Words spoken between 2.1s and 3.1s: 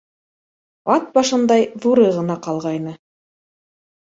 ғына ҡалғайны.